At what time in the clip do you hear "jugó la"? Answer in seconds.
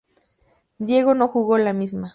1.27-1.73